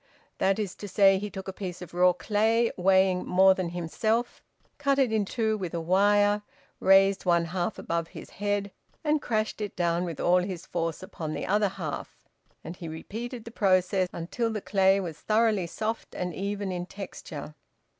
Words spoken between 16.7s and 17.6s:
in texture.